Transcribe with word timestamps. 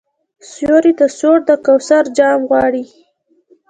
سیوري 0.49 0.93
ته 0.99 1.05
سوړ 1.17 1.37
د 1.49 1.51
کوثر 1.65 2.03
جام 2.17 2.39
غواړي 2.49 2.83